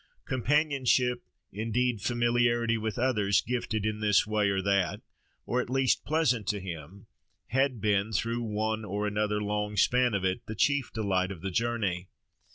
Companionship, 0.25 1.21
indeed, 1.51 2.01
familiarity 2.01 2.75
with 2.75 2.97
others, 2.97 3.39
gifted 3.39 3.85
in 3.85 3.99
this 3.99 4.25
way 4.25 4.49
or 4.49 4.59
that, 4.59 5.01
or 5.45 5.61
at 5.61 5.69
least 5.69 6.05
pleasant 6.05 6.47
to 6.47 6.59
him, 6.59 7.05
had 7.49 7.79
been, 7.79 8.11
through 8.11 8.41
one 8.41 8.83
or 8.83 9.05
another 9.05 9.39
long 9.39 9.77
span 9.77 10.15
of 10.15 10.25
it, 10.25 10.47
the 10.47 10.55
chief 10.55 10.91
delight 10.91 11.29
of 11.31 11.41
the 11.41 11.51
journey. 11.51 12.09